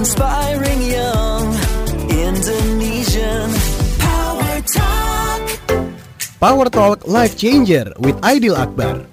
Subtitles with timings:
[0.00, 1.52] Inspiring young
[2.08, 3.52] Indonesian
[4.00, 5.42] Power Talk.
[6.40, 9.04] Power Talk Life Changer with Aidil Akbar.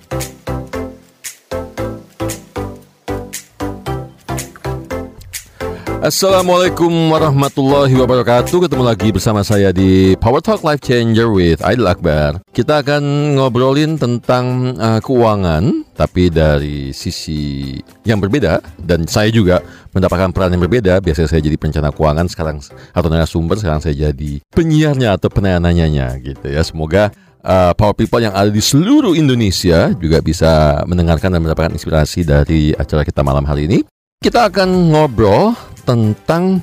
[6.08, 8.64] Assalamualaikum warahmatullahi wabarakatuh.
[8.64, 12.40] Ketemu lagi bersama saya di Power Talk Life Changer with Aidil Akbar.
[12.56, 17.76] Kita akan ngobrolin tentang uh, keuangan Tapi dari sisi
[18.08, 18.64] yang berbeda.
[18.80, 19.60] Dan saya juga
[19.92, 21.04] mendapatkan peran yang berbeda.
[21.04, 22.64] Biasanya saya jadi perencana keuangan sekarang
[22.96, 26.64] Atau narasumber sekarang saya jadi penyiarnya atau penanya-nanya gitu ya.
[26.64, 27.12] Semoga
[27.44, 32.72] uh, Power People yang ada di seluruh Indonesia Juga bisa mendengarkan dan mendapatkan inspirasi dari
[32.80, 33.84] acara kita malam hari ini.
[34.24, 36.60] Kita akan ngobrol tentang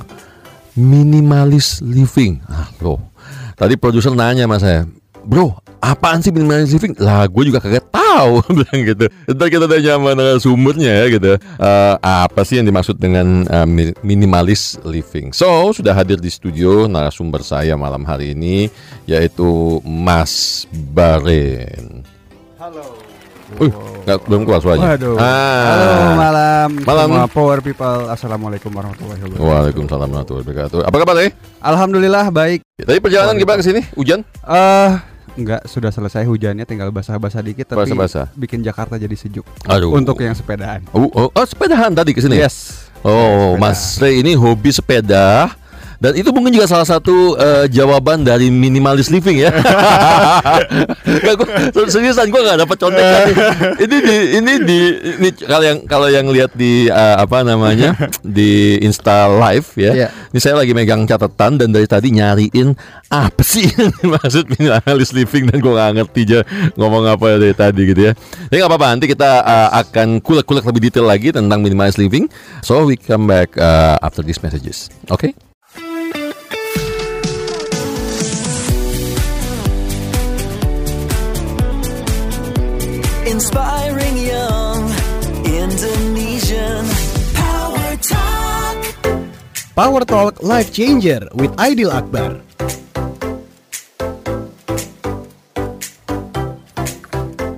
[0.77, 2.45] minimalis living.
[2.45, 3.01] Ah, bro.
[3.57, 4.85] Tadi produser nanya sama saya,
[5.25, 6.93] bro, apaan sih minimalis living?
[7.01, 9.07] Lah, gue juga kagak tahu, bilang gitu.
[9.31, 11.33] Ntar kita tanya sama sumbernya ya gitu.
[11.57, 13.65] Uh, apa sih yang dimaksud dengan uh,
[14.05, 15.31] minimalis living?
[15.33, 18.69] So, sudah hadir di studio narasumber saya malam hari ini,
[19.07, 22.03] yaitu Mas Baren.
[22.59, 22.99] Halo.
[23.63, 24.87] Uh, nggak belum keluar suaranya.
[24.95, 25.17] Waduh.
[25.17, 25.65] Ah.
[25.65, 26.69] Halo malam.
[26.85, 27.07] Malam.
[27.09, 28.01] Semua power people.
[28.13, 29.49] Assalamualaikum warahmatullahi wabarakatuh.
[29.49, 30.79] Waalaikumsalam warahmatullahi wabarakatuh.
[30.85, 31.31] Apa kabar eh?
[31.59, 32.61] Alhamdulillah baik.
[32.77, 33.81] Tadi perjalanan gimana ke sini?
[33.97, 34.21] Hujan?
[34.45, 34.91] Eh
[35.35, 38.31] enggak sudah selesai hujannya tinggal basah-basah dikit tapi Basah-basah.
[38.39, 39.43] bikin Jakarta jadi sejuk.
[39.67, 39.91] Aduh.
[39.91, 40.87] Untuk yang sepedaan.
[40.95, 42.39] Oh, oh, oh, sepedahan tadi ke sini.
[42.39, 42.87] Yes.
[43.03, 43.61] Oh, Sepeda.
[43.61, 45.51] Mas Ray ini hobi sepeda.
[46.05, 49.49] Dan itu mungkin juga salah satu eh, jawaban dari minimalis living ya.
[51.25, 51.49] Gak, gua,
[51.89, 53.27] seriusan gue gak dapat contekan.
[53.85, 54.79] ini di ini di
[55.21, 57.97] ini kalau yang kalau yang lihat di eh, apa namanya
[58.37, 59.93] di Insta Live ya.
[59.97, 60.09] Iya.
[60.35, 62.77] Ini saya lagi megang catatan dan dari tadi nyariin
[63.09, 66.41] apa sih yang dimaksud minimalis living dan gue gak ngerti aja
[66.77, 68.13] ngomong apa dari tadi gitu ya.
[68.53, 72.29] Jadi gak apa-apa nanti kita uh, akan kulek-kulek lebih detail lagi tentang minimalis living.
[72.61, 74.93] So we come back uh, after these messages.
[75.09, 75.33] Oke?
[83.35, 84.87] Inspiring young
[85.43, 86.87] Indonesian
[87.35, 88.79] Power Talk.
[89.75, 92.39] Power Talk Life Changer with Aidil Akbar.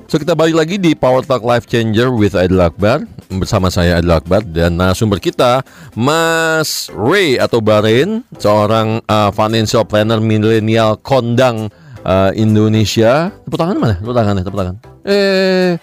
[0.08, 4.16] So kita balik lagi di Power Talk Life Changer with Aidil Akbar bersama saya Aidil
[4.16, 5.60] Akbar dan narasumber kita
[5.92, 11.68] Mas Ray atau Baren seorang uh, financial planner milenial kondang
[12.00, 13.28] uh, Indonesia.
[13.44, 14.00] Tepuk tangan mana?
[14.00, 14.95] Tepuk tangan ya, tepuk tangan.
[15.06, 15.78] Eh,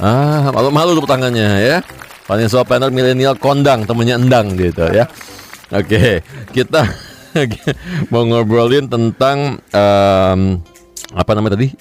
[0.00, 1.78] ah malu malu tepuk tangannya ya.
[2.24, 5.04] Financial planner milenial kondang temennya endang gitu ya.
[5.68, 6.24] Oke,
[6.56, 6.88] kita
[8.12, 10.40] mau ngobrolin tentang um,
[11.12, 11.72] apa namanya tadi?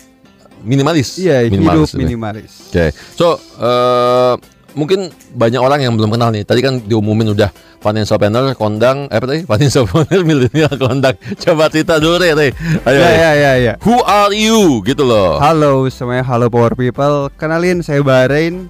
[0.62, 1.18] Minimalis.
[1.18, 1.97] Iya, hidup ya.
[1.97, 2.69] minimalis.
[2.69, 4.34] Oke, so eh,
[4.73, 6.43] mungkin banyak orang yang belum kenal nih.
[6.43, 7.49] Tadi kan diumumin udah
[7.81, 9.41] financial planner kondang, eh apa tadi?
[9.51, 11.15] Financial planner milenial kondang.
[11.39, 12.51] Coba cerita dulu deh.
[12.85, 12.99] Ayo.
[12.99, 13.73] Ya ya ya ya.
[13.81, 14.85] Who are you?
[14.85, 15.41] Gitu loh.
[15.41, 17.29] Halo semuanya, halo power people.
[17.35, 18.69] Kenalin saya Bahrain.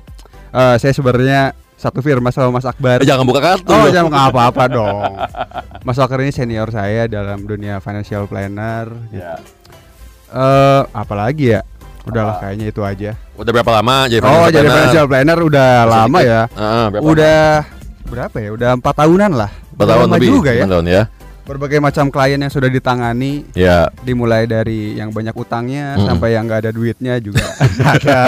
[0.52, 3.02] Eh, saya sebenarnya satu firma sama Mas Akbar.
[3.02, 3.74] Eh, jangan buka kartu.
[3.74, 5.18] Oh jangan apa-apa dong
[5.82, 9.42] Mas Akbar ini senior saya dalam dunia financial planner Ya.
[10.30, 11.66] Eh, Apalagi ya
[12.02, 16.18] Udahlah kayaknya itu aja Udah berapa lama jadi Oh jadi financial planner udah Masih lama
[16.18, 16.28] dikit.
[16.28, 17.44] ya Ah, berapa Udah
[18.04, 20.30] Berapa ya Udah empat tahunan lah Empat tahun lama lebih.
[20.32, 21.04] juga ya tahun ya.
[21.42, 23.90] Berbagai macam klien yang sudah ditangani Ya.
[24.02, 26.06] Dimulai dari yang banyak utangnya Mm.
[26.06, 27.44] Sampai yang nggak ada duitnya juga
[27.94, 28.20] Ada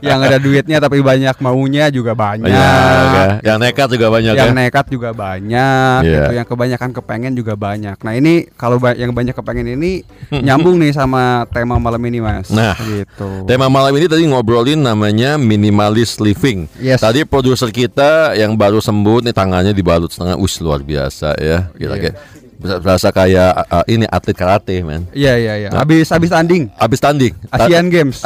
[0.00, 2.72] Yang ada duitnya tapi banyak maunya juga banyak Ya,
[3.06, 3.26] ya.
[3.44, 4.56] Yang nekat juga banyak yang ya.
[4.56, 6.14] nekat juga banyak Iya.
[6.18, 10.76] gitu yang kebanyakan kepengen juga banyak nah ini kalau ba- yang banyak kepengen ini nyambung
[10.76, 16.16] nih sama tema malam ini mas Nah, gitu Tema malam ini tadi ngobrolin namanya minimalis
[16.16, 16.66] living.
[16.76, 16.98] Yes.
[16.98, 21.68] Tadi produser kita yang baru sembuh nih tangannya dibalut setengah, us luar biasa ya.
[21.70, 22.12] Kita Iya.
[22.56, 25.04] Kayak berasa- kayak uh, ini atlet karate, men.
[25.12, 27.32] iya iya iya habis habis tanding Abis tanding.
[27.48, 28.24] Asian Games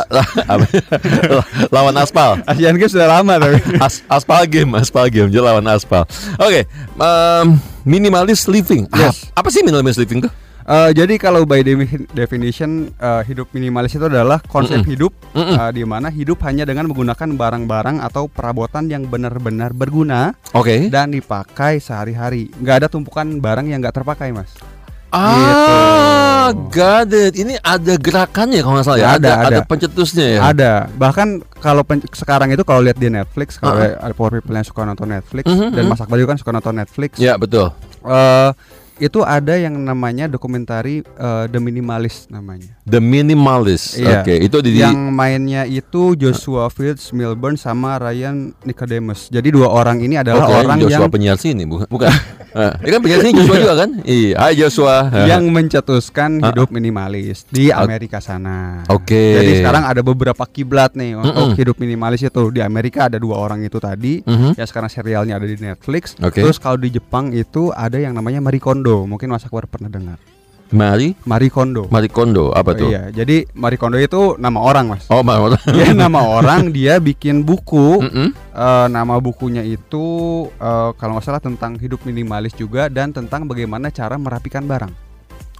[1.75, 2.39] lawan aspal.
[2.51, 6.05] Asian Games sudah lama tapi As- aspal game, aspal game, dia lawan aspal.
[6.37, 6.67] Oke,
[6.97, 7.49] em,
[7.83, 8.87] minimalis living.
[8.89, 9.31] Ah, Yes.
[9.33, 10.33] apa sih minimalis living tuh?
[10.71, 11.67] Eh, jadi kalau by
[12.15, 14.87] definition eh, hidup minimalis itu adalah konsep Mm-mm.
[14.87, 15.59] hidup Mm-mm.
[15.59, 20.87] eh, di mana hidup hanya dengan menggunakan barang-barang atau perabotan yang benar-benar berguna Oke.
[20.87, 22.55] dan dipakai sehari-hari.
[22.55, 24.55] Nggak ada tumpukan barang yang nggak terpakai, Mas.
[25.11, 25.35] Ah,
[26.55, 26.71] Gitu.
[26.71, 27.35] got it.
[27.35, 29.09] Ini ada gerakannya kalau nggak salah ya.
[29.19, 29.61] Ada, ada, ada.
[29.67, 30.41] pencetusnya ya.
[30.55, 30.73] Ada.
[30.95, 31.29] Bahkan
[31.59, 31.83] kalau
[32.15, 33.99] sekarang itu kalau lihat di Netflix, kalau Uh-uh.
[33.99, 35.91] ada power people yang suka nonton Netflix Mhm, dan mhm.
[35.91, 37.19] Mas Akbar juga kan suka nonton Netflix.
[37.19, 37.75] Ya betul.
[38.01, 38.51] eh,
[39.01, 42.77] itu ada yang namanya dokumentari eh, The Minimalist namanya.
[42.91, 43.95] The Minimalist.
[43.97, 44.21] Iya.
[44.21, 49.31] Oke, itu di, Yang mainnya itu Joshua Fields Milburn sama Ryan Nicodemus.
[49.31, 51.87] Jadi dua orang ini adalah Oke, orang Joshua yang penyiar sini bukan?
[51.87, 52.11] Bukan.
[52.51, 53.91] Eh, ya kan penyiar sini Joshua juga kan?
[54.03, 54.35] Iya.
[54.35, 54.97] Hai Joshua.
[55.23, 56.51] yang mencetuskan Ah.
[56.51, 58.83] hidup minimalis di Amerika sana.
[58.89, 59.39] Oke.
[59.39, 61.55] Jadi sekarang ada beberapa kiblat nih untuk Mm-mm.
[61.55, 62.43] hidup minimalis itu.
[62.51, 64.19] Di Amerika ada dua orang itu tadi.
[64.21, 64.59] Mhm.
[64.59, 66.19] Ya sekarang serialnya ada di Netflix.
[66.19, 66.43] Oke.
[66.43, 69.07] Terus kalau di Jepang itu ada yang namanya Marie Kondo.
[69.07, 70.19] Mungkin Mas Akbar pernah dengar.
[70.71, 71.91] Mari Marie Kondo.
[71.91, 72.89] Marie Kondo apa Oh, tuh?
[72.89, 75.05] iya, jadi Marie Kondo itu nama orang, Mas.
[75.11, 75.59] Oh, Mari.
[75.69, 77.99] Dia nama orang, dia bikin buku.
[77.99, 78.29] Mm-mm.
[78.33, 80.05] Eh, nama bukunya itu
[80.53, 84.95] eh, kalau nggak salah tentang hidup minimalis juga dan tentang bagaimana cara merapikan barang.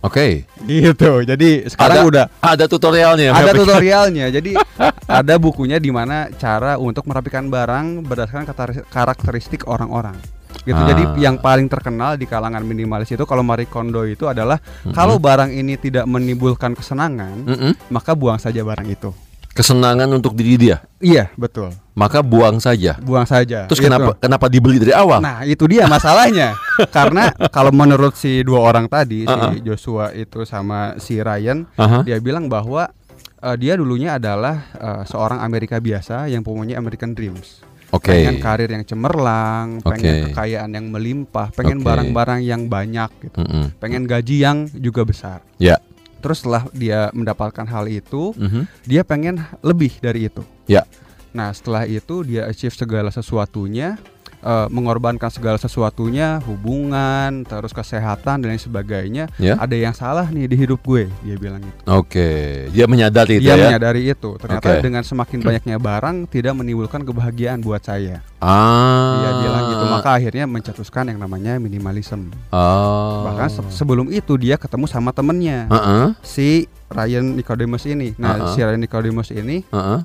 [0.01, 0.49] Oke.
[0.63, 1.27] Gitu.
[1.27, 3.31] Jadi Ada- sekarang udah Ada tutorialnya.
[3.35, 4.27] ada tutorialnya.
[4.31, 4.57] Jadi
[5.21, 8.47] ada bukunya di mana cara untuk merapikan barang berdasarkan
[8.87, 10.17] karakteristik orang-orang.
[10.61, 10.77] Gitu.
[10.77, 10.89] Ah.
[10.93, 14.93] Jadi yang paling terkenal di kalangan minimalis itu kalau Marie Kondo itu adalah Mm-mm.
[14.93, 17.73] kalau barang ini tidak menimbulkan kesenangan, Mm-mm.
[17.89, 19.11] maka buang saja barang itu.
[19.51, 20.79] Kesenangan untuk diri dia.
[21.03, 21.75] Iya, betul.
[21.99, 22.95] Maka buang saja.
[23.03, 23.67] Buang saja.
[23.67, 23.91] Terus Gitu.
[23.91, 25.19] kenapa kenapa dibeli dari awal?
[25.19, 26.55] Nah, itu dia masalahnya.
[26.97, 29.51] Karena kalau menurut si dua orang tadi, Uh-uh.
[29.51, 32.07] si Joshua itu sama si Ryan, Aha.
[32.07, 32.95] dia bilang bahwa
[33.43, 37.67] eh, dia dulunya adalah eh, seorang Amerika biasa yang punya American Dreams.
[37.91, 38.15] Oke.
[38.15, 39.99] Pengen karir yang cemerlang, Oke.
[39.99, 43.43] pengen kekayaan yang melimpah, pengen barang-barang yang banyak gitu.
[43.43, 43.75] Mm-mm.
[43.83, 45.43] Pengen gaji yang juga besar.
[45.59, 45.83] Ya.
[46.23, 48.63] Terus setelah dia mendapatkan hal itu, Mhm.
[48.87, 50.47] dia pengen lebih dari itu.
[50.71, 50.87] Ya.
[51.35, 53.99] Nah, setelah itu dia achieve segala sesuatunya,
[54.41, 59.29] eh, mengorbankan segala sesuatunya, hubungan, terus kesehatan dan lain sebagainya.
[59.37, 59.61] Ya.
[59.61, 61.81] Ada yang salah nih di hidup gue, dia bilang gitu.
[61.89, 62.67] Oke.
[62.73, 63.69] Dia menyadari itu dia ya.
[63.71, 64.31] menyadari itu.
[64.41, 64.83] Ternyata Oke.
[64.83, 68.25] dengan semakin banyaknya barang tidak menimbulkan kebahagiaan buat saya.
[68.41, 69.21] Ah.
[69.21, 69.85] Dia bilang gitu.
[69.91, 72.33] Maka akhirnya mencetuskan yang namanya minimalism.
[72.51, 73.29] Oh.
[73.29, 76.07] Bahkan se- sebelum itu dia ketemu sama temennya Heeh.
[76.25, 76.49] si
[76.91, 78.17] Ryan Nicodemus ini.
[78.17, 78.53] Nah, Uh-uh.
[78.57, 80.01] si Ryan Nicodemus ini Heeh.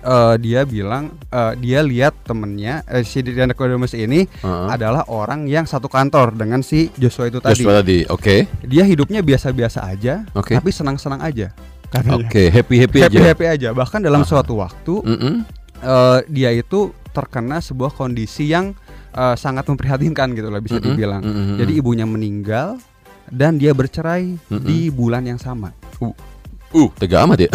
[0.00, 4.66] Eh, dia bilang eh, dia lihat temennya eh, si Ryan Nicodemus ini Heeh.
[4.70, 7.60] adalah orang yang satu kantor dengan si Joshua itu tadi.
[7.60, 8.06] Joshua tadi.
[8.08, 8.48] Oke.
[8.64, 10.56] Dia hidupnya biasa-biasa aja, Oke.
[10.56, 11.52] tapi senang-senang aja.
[11.90, 13.10] Oke, happy-happy aja.
[13.10, 13.68] Happy-happy aja.
[13.74, 14.28] Bahkan dalam Aha.
[14.30, 15.34] suatu waktu Mm-mm.
[15.82, 18.70] eh, dia itu terkena sebuah kondisi yang
[19.10, 20.86] eh, sangat memprihatinkan gitu lah bisa Mm-mm.
[20.86, 21.22] dibilang.
[21.26, 21.58] Mm-mm.
[21.58, 22.78] Jadi ibunya meninggal
[23.26, 24.62] dan dia bercerai Mm-mm.
[24.62, 25.74] di bulan yang sama.
[25.98, 26.14] Uh,
[26.96, 27.50] tega amat ya.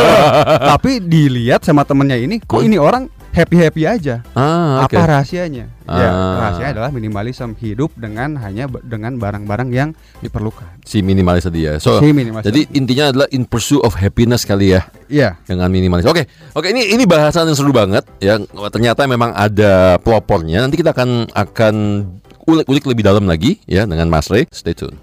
[0.74, 2.66] Tapi dilihat sama temennya ini, kok Hmm.
[2.66, 4.26] ini orang happy happy aja.
[4.34, 4.94] ah, oke.
[4.94, 5.70] Apa rahasianya?
[5.86, 6.34] Ya, Ah.
[6.40, 10.82] rahasianya adalah minimalism hidup dengan hanya dengan barang-barang yang diperlukan.
[10.82, 11.78] Si minimalis tadi ya.
[11.78, 12.46] So, Si minimalism.
[12.46, 16.06] jadi intinya adalah in pursuit of happiness kali ya iya, dengan minimalis.
[16.06, 18.38] Oke, oke ini ini bahasan yang seru banget ya.
[18.70, 20.62] Ternyata memang ada pelopornya.
[20.62, 21.74] Nanti kita akan akan
[22.46, 24.46] ulik-ulik lebih dalam lagi ya dengan Mas Ray.
[24.50, 24.98] Stay tune.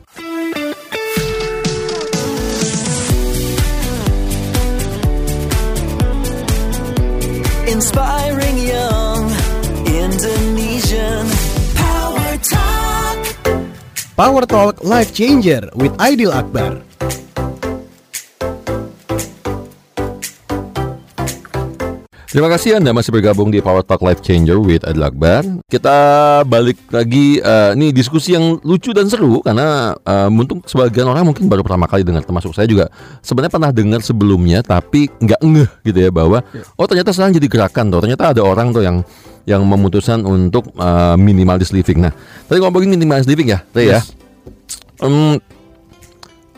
[7.78, 9.30] Inspiring young
[9.86, 11.30] Indonesian
[11.78, 13.18] Power Talk.
[14.18, 16.82] Power Talk Life Changer with Aidil Akbar.
[22.28, 25.48] Terima kasih Anda masih bergabung di Power Talk Life Changer with Adil Akbar.
[25.72, 25.96] Kita
[26.44, 31.48] balik lagi eh, ini diskusi yang lucu dan seru karena eh, untuk sebagian orang mungkin
[31.48, 32.92] baru pertama kali dengar termasuk saya juga
[33.24, 36.44] sebenarnya pernah dengar sebelumnya tapi nggak ngeh gitu ya bahwa
[36.76, 38.04] oh ternyata sekarang jadi gerakan tuh.
[38.04, 39.08] Ternyata ada orang tuh yang
[39.48, 42.04] yang memutuskan untuk eh, minimalis living.
[42.04, 42.12] Nah,
[42.52, 44.04] tadi ngomongin minimalis living ya, Ray ya.
[44.04, 44.12] Yes.
[45.00, 45.40] Em,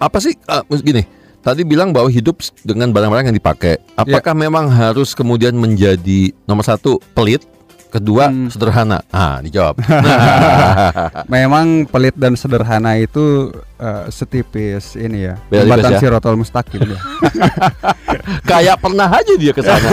[0.01, 1.18] apa sih ah, gini?
[1.39, 3.79] Tadi bilang bahwa hidup dengan barang-barang yang dipakai.
[3.95, 7.47] Apakah memang harus kemudian menjadi nomor satu pelit,
[7.89, 8.47] kedua Hmm.
[8.47, 9.01] sederhana?
[9.09, 9.81] Ah, dijawab.
[11.27, 15.35] memang pelit dan sederhana itu eh, setipis ini ya.
[15.47, 15.99] Beda Jembatan ya?
[15.99, 16.99] Sirotol Mustaqim ya.
[18.49, 19.89] Kayak pernah aja dia ke sana.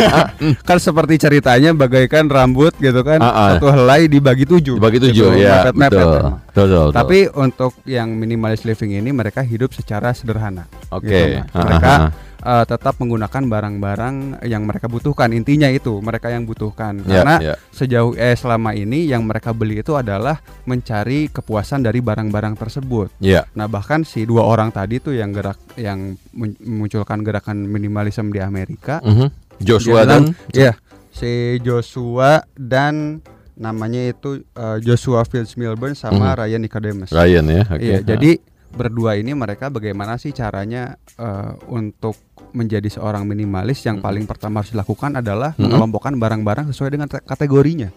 [0.62, 3.49] Kan seperti ceritanya bagaikan rambut gitu kan, Ah, ah.
[3.57, 4.76] satu helai dibagi tujuh.
[4.76, 6.19] Dibagi tujuh Gitu, ya, mepet-mepet betul.
[6.19, 6.35] emang.
[6.47, 6.88] Betul, betul, betul.
[6.93, 10.69] Tapi untuk yang minimalis living ini mereka hidup secara sederhana.
[10.91, 11.09] Oke.
[11.09, 11.50] gitu, Mas.
[11.53, 12.11] Ah, mereka ah, ah.
[12.47, 14.15] Eh, tetap menggunakan barang-barang
[14.47, 15.29] yang mereka butuhkan.
[15.31, 17.03] Intinya itu mereka yang butuhkan.
[17.03, 17.55] Ya, Karena ya.
[17.69, 23.11] sejauh eh selama ini yang mereka beli itu adalah mencari kepuasan dari barang-barang tersebut.
[23.19, 23.50] Ya.
[23.53, 28.38] Nah bahkan si dua orang tadi tuh yang gerak yang mun- memunculkan gerakan minimalism di
[28.38, 29.03] Amerika.
[29.03, 29.29] Mhm.
[29.59, 30.23] Joshua dia dan
[30.53, 30.73] Iya,
[31.11, 33.25] si Joshua dan
[33.55, 36.37] namanya itu eh, Joshua Fields Milburn sama Mhm.
[36.37, 37.11] Ryan Nicodemus.
[37.11, 37.62] Ryan ya.
[37.67, 37.81] Oke.
[37.81, 38.03] Iya, Ah.
[38.05, 38.31] jadi
[38.76, 42.14] berdua ini mereka bagaimana sih caranya eh, untuk
[42.52, 44.04] menjadi seorang minimalis yang Mhm.
[44.04, 45.64] paling pertama harus dilakukan adalah Mhm.
[45.64, 47.88] mengelompokkan barang-barang sesuai dengan te- kategorinya.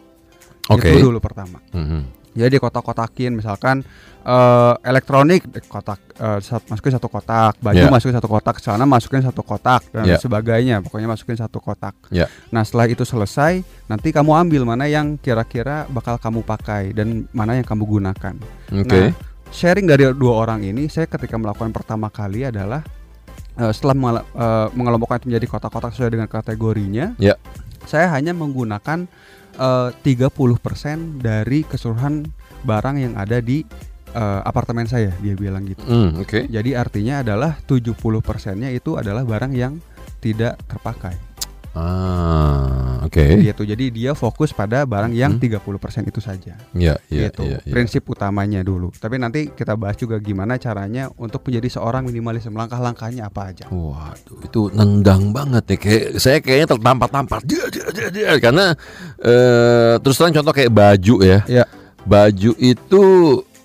[0.70, 0.88] Oke.
[0.90, 1.60] Itu dulu pertama.
[1.70, 2.18] Mhm.
[2.30, 3.84] Jadi kotak-kotakin misalkan
[4.20, 5.98] eh, elektronik kotak
[6.40, 7.88] sat- masukin satu kotak, baju Ya.
[7.88, 10.20] masukin satu kotak, celana masukin satu kotak dan Ya.
[10.20, 10.84] sebagainya.
[10.84, 11.96] Pokoknya masukin satu kotak.
[12.12, 12.28] Ya.
[12.52, 17.56] Nah, setelah itu selesai, nanti kamu ambil mana yang kira-kira bakal kamu pakai dan mana
[17.56, 18.36] yang kamu gunakan.
[18.76, 19.00] Oke.
[19.08, 19.16] Nah,
[19.52, 22.86] sharing dari dua orang ini, saya ketika melakukan pertama kali adalah
[23.58, 27.36] eh, setelah eh, mengelompokkan itu menjadi kotak-kotak sesuai dengan kategorinya, Ya.
[27.86, 29.10] saya hanya menggunakan
[29.60, 32.30] eh, 30% dari keseluruhan
[32.64, 33.64] barang yang ada di
[34.12, 35.84] eh, apartemen saya, dia bilang gitu.
[35.84, 36.48] Hmm, Oke.
[36.48, 39.78] Jadi artinya adalah 70 persennya itu adalah barang yang
[40.20, 41.16] tidak terpakai.
[41.78, 43.22] Ah, oke.
[43.46, 43.62] Gitu.
[43.64, 45.42] Jadi dia fokus pada barang yang Hmm.
[45.42, 46.58] 30% itu saja.
[46.74, 47.46] Iya, iya, gitu.
[47.46, 47.62] iya.
[47.62, 47.72] iya.
[47.74, 48.90] Prinsip utamanya dulu.
[48.94, 52.54] Tapi nanti kita bahas juga gimana caranya untuk menjadi seorang minimalisme.
[52.54, 53.66] Langkah-langkahnya apa aja.
[53.70, 55.78] Waduh, itu nendang banget ya.
[55.78, 57.40] Kayak saya kayaknya tertampar-tampar.
[57.46, 58.30] Dia, dia, dia, dia.
[58.42, 58.74] Karena
[59.22, 61.40] eh, terus terang contoh kayak baju ya.
[61.46, 61.66] Ya.
[62.04, 63.04] Baju itu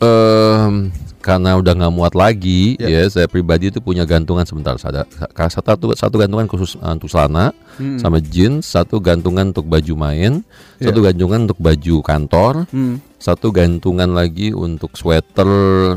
[0.02, 0.92] em,
[1.24, 3.00] karena udah nggak muat lagi Ya.
[3.00, 3.08] ya.
[3.08, 4.76] Saya pribadi itu punya gantungan sebentar.
[4.76, 5.08] Ada
[5.48, 7.98] satu satu gantungan khusus eh, untuk celana Hmm.
[7.98, 10.44] sama jeans, satu gantungan untuk baju main,
[10.78, 10.92] Ya.
[10.92, 13.00] satu gantungan untuk baju kantor, Hmm.
[13.18, 15.48] satu gantungan lagi untuk sweater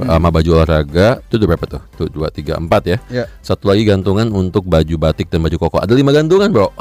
[0.01, 1.81] sama baju olahraga itu udah berapa tuh?
[1.99, 2.97] Tuh dua tiga empat ya.
[3.11, 3.23] Ya.
[3.43, 5.77] Satu lagi gantungan untuk baju batik dan baju koko.
[5.83, 6.71] Ada lima gantungan bro.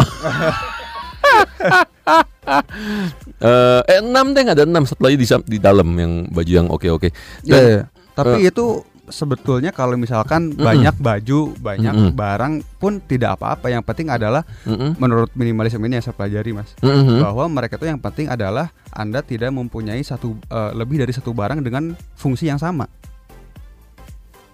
[3.36, 6.88] Eh, eh enam deh ada enam satu lagi di, di dalam yang baju yang oke
[6.88, 7.08] oke.
[7.42, 7.60] Ya, ya.
[7.60, 7.95] Eh.
[8.16, 8.66] Tapi itu
[9.06, 12.12] sebetulnya kalau misalkan banyak baju, banyak Mm-mm.
[12.12, 13.68] barang pun tidak apa-apa.
[13.68, 14.42] Yang penting adalah
[14.96, 16.72] menurut minimalisme ini yang saya pelajari, Mas.
[17.22, 21.60] Bahwa mereka itu yang penting adalah Anda tidak mempunyai satu eh, lebih dari satu barang
[21.60, 22.88] dengan fungsi yang sama.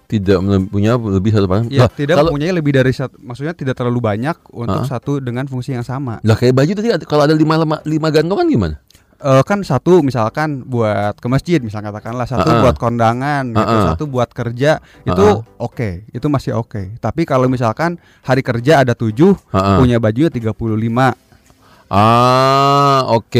[0.03, 0.37] Tidak
[0.69, 1.73] punya lebih satu barang.
[1.73, 4.89] Ya, Lah, tidak kalau mempunyai lebih dari satu, maksudnya tidak terlalu banyak untuk Ah.
[4.89, 6.21] satu dengan fungsi yang sama.
[6.21, 8.75] lah kayak baju tadi kalau ada lima lima, lima gantungan gimana?
[9.23, 12.61] Eh, kan satu misalkan buat ke masjid, misalnya katakanlah satu Ah, ah.
[12.61, 13.87] buat kondangan, gitu, Ah, ah.
[13.95, 16.99] satu buat kerja, itu Ah, oke, itu masih oke.
[16.99, 19.77] Tapi kalau misalkan hari kerja ada tujuh, Ah, ah.
[19.79, 21.15] punya bajunya 35
[21.87, 23.31] Ah, oke.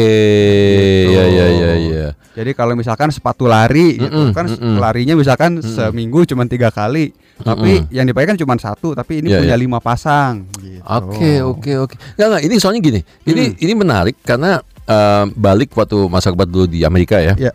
[1.04, 1.12] Gitu.
[1.12, 2.06] Ya ya ya ya.
[2.32, 4.78] Jadi kalau misalkan sepatu lari, gitu Mm-mm, kan mm-mm.
[4.78, 9.38] larinya misalkan seminggu cuma tiga kali, tapi yang dipakai kan cuma satu, tapi ini Iya,
[9.38, 9.60] punya iya.
[9.60, 10.48] lima pasang.
[10.50, 10.80] Gitu.
[10.80, 11.94] Oke oke oke.
[12.14, 12.40] Nggak.
[12.40, 13.00] Ini soalnya gini.
[13.22, 13.58] Ini Hmm.
[13.60, 17.34] ini menarik karena eh, balik waktu masa kebat dulu di Amerika ya.
[17.36, 17.52] Iya.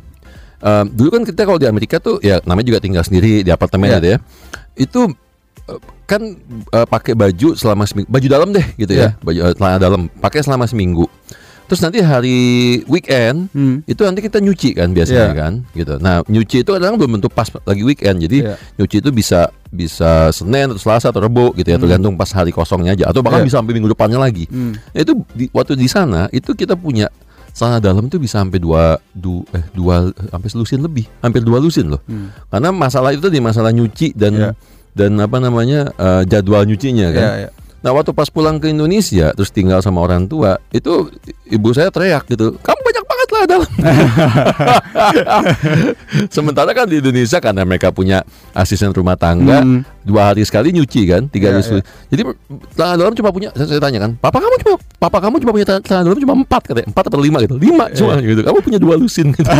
[0.59, 3.87] Eh, dulu kan kita kalau di Amerika tuh ya namanya juga tinggal sendiri di apartemen
[3.87, 3.97] Iya.
[3.97, 4.17] gitu ya.
[4.75, 5.01] Itu
[5.69, 6.21] eh, kan
[6.75, 8.09] eh, pakai baju selama seminggu.
[8.11, 9.15] Baju dalam deh gitu ya.
[9.15, 9.23] Iya.
[9.23, 10.01] Baju celana dalam.
[10.19, 11.07] Pakai selama seminggu.
[11.69, 12.39] Terus nanti hari
[12.89, 13.85] weekend Hmm.
[13.85, 15.37] itu nanti kita nyuci kan biasanya Iya.
[15.37, 15.93] kan gitu.
[16.01, 18.17] Nah nyuci itu kadang belum tentu pas lagi weekend.
[18.25, 18.57] Jadi Iya.
[18.75, 21.85] nyuci itu bisa bisa Senin atau Selasa atau Rebo gitu ya Hmm.
[21.85, 23.53] tergantung pas hari kosongnya aja atau bahkan Iya.
[23.53, 24.49] bisa sampai minggu depannya lagi.
[24.49, 24.73] Hmm.
[24.73, 27.05] Nah, itu di, waktu di sana itu kita punya
[27.53, 31.85] celana dalam itu bisa sampai dua du, eh dua sampai selusin lebih hampir dua lusin
[31.85, 32.01] loh.
[32.09, 32.33] Hmm.
[32.49, 34.49] Karena masalah itu di masalah nyuci dan Iya.
[34.89, 37.21] dan apa namanya eh, jadwal nyucinya kan.
[37.21, 37.49] Iya, iya.
[37.79, 41.07] Nah waktu pas pulang ke Indonesia terus tinggal sama orang tua itu
[41.47, 43.69] ibu saya teriak gitu, kamu banyak banget lah dalam.
[46.35, 49.83] Sementara kan di Indonesia karena mereka punya asisten rumah tangga Hmm.
[50.03, 51.83] dua hari sekali nyuci kan, tiga Iya, hari sekali.
[52.11, 52.21] Jadi
[52.75, 55.65] celana dalam cuma punya, saya, saya tanya kan, papa kamu cuma, papa kamu cuma punya
[55.67, 58.41] celana celana dalam cuma empat katanya, empat atau lima gitu, lima cuma gitu.
[58.43, 59.45] Kamu punya dua lusin gitu.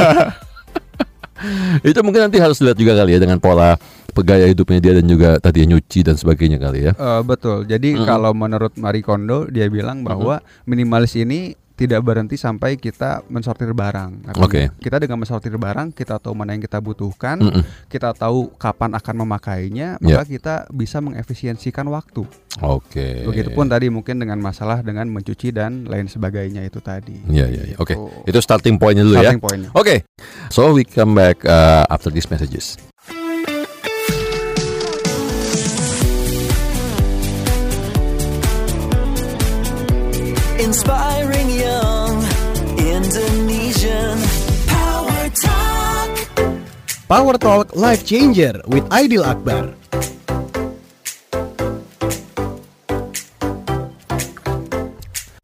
[1.87, 3.79] itu mungkin nanti harus lihat juga kali ya dengan pola
[4.19, 6.93] pegaya hidupnya dia dan juga tadi nyuci dan sebagainya kali ya.
[6.93, 7.63] Eh, betul.
[7.63, 8.03] Jadi Mm-mm.
[8.03, 14.35] kalau menurut Marie Kondo dia bilang bahwa minimalis ini tidak berhenti sampai kita mensortir barang.
[14.43, 14.67] Oke.
[14.83, 17.63] Kita dengan mensortir barang, kita tahu mana yang kita butuhkan, Mm-mm.
[17.87, 20.19] kita tahu kapan akan memakainya, Ya.
[20.19, 22.27] maka kita bisa mengefisiensikan waktu.
[22.59, 23.23] Oke.
[23.23, 27.15] Begitupun tadi mungkin dengan masalah dengan mencuci dan lain sebagainya itu tadi.
[27.31, 27.75] Iya iya iya.
[27.79, 27.95] Oke.
[27.95, 28.27] Gitu.
[28.27, 29.31] Itu starting pointnya dulu ya.
[29.31, 29.69] Starting point-nya.
[29.71, 30.03] Oke.
[30.51, 32.75] So we come back uh, after these messages.
[40.69, 42.21] Inspiring young
[42.77, 44.21] Indonesian
[44.69, 46.09] Power Talk.
[47.09, 49.73] Power Talk Life Changer with Aidil Akbar.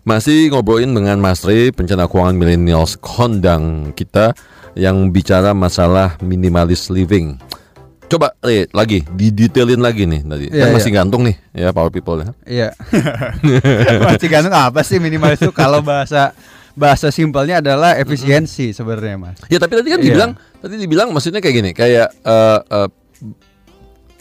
[0.06, 4.38] Masih ngobrolin dengan Mas Ray, perencana keuangan millennials kondang kita
[4.78, 7.42] yang bicara masalah minimalis living.
[8.06, 10.46] Coba Ray, lagi didetailin lagi nih tadi.
[10.54, 10.98] Iya, kan masih iya.
[11.02, 12.28] gantung nih ya Power People ya.
[12.46, 12.70] Iya.
[14.08, 16.38] Masih gantung apa sih minimalis itu kalau bahasa
[16.78, 19.38] bahasa simpelnya adalah efisiensi sebenarnya, Mas.
[19.50, 20.06] Ya tapi tadi kan Iya.
[20.06, 20.32] dibilang
[20.62, 22.90] tadi dibilang maksudnya kayak gini, kayak eh, eh,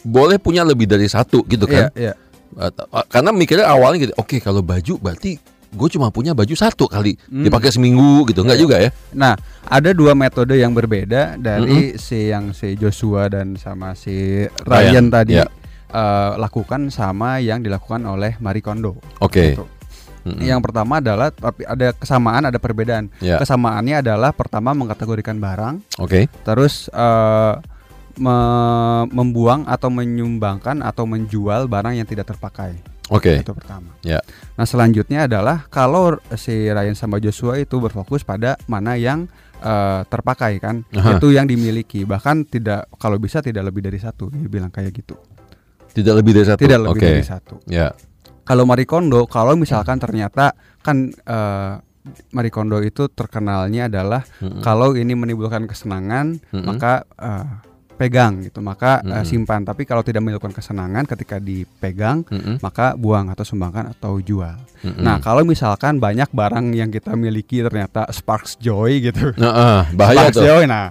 [0.05, 1.93] boleh punya lebih dari satu gitu kan.
[1.93, 2.15] Iya, iya.
[2.55, 5.37] Atau- ah, karena mikirnya awalnya gitu, oke kalau baju berarti
[5.75, 8.63] gue cuma punya baju satu kali dipakai seminggu gitu nggak Iya.
[8.63, 13.93] juga ya Nah, ada dua metode yang berbeda dari si yang si Joshua dan sama
[13.93, 15.47] si Ryan, Ryan, tadi ya.
[15.89, 19.03] eh, lakukan sama yang dilakukan oleh Marie Kondo.
[19.19, 19.67] oke Gitu.
[20.25, 20.41] Mm-mm.
[20.41, 23.13] Yang pertama adalah tapi ada kesamaan, ada perbedaan.
[23.21, 23.37] Ya.
[23.37, 27.55] Kesamaannya adalah pertama mengkategorikan barang, oke terus eh,
[28.17, 32.73] me- membuang atau menyumbangkan atau menjual barang yang tidak terpakai.
[33.09, 33.93] Oke Itu pertama.
[34.01, 34.21] ya
[34.55, 39.27] Nah selanjutnya adalah kalau si Ryan sama Joshua itu berfokus pada mana yang
[39.59, 41.17] eh, terpakai kan, Aha.
[41.17, 42.05] itu yang dimiliki.
[42.05, 44.29] Bahkan tidak kalau bisa tidak lebih dari satu.
[44.29, 45.17] Dia bilang kayak gitu.
[45.91, 47.55] tidak lebih dari satu Tidak lebih oke dari satu.
[47.67, 47.89] ya
[48.43, 51.73] Kalau Marie Kondo, kalau misalkan ternyata kan eh,
[52.31, 54.61] Marie Kondo itu terkenalnya adalah Mm-mm.
[54.61, 56.65] kalau ini menimbulkan kesenangan, Mm-mm.
[56.67, 57.47] maka eh,
[57.95, 59.25] pegang gitu, maka eh, Mm-mm.
[59.25, 59.63] simpan.
[59.63, 62.59] Tapi kalau tidak menimbulkan kesenangan ketika dipegang, Mm-mm.
[62.61, 64.59] maka buang atau sumbangkan atau jual.
[64.83, 65.01] Mm-mm.
[65.01, 69.33] Nah, kalau misalkan banyak barang yang kita miliki ternyata sparks joy gitu.
[69.39, 70.63] Nah, ah, bahaya sparks tuh joy.
[70.67, 70.91] Nah,